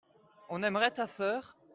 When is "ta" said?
0.95-1.05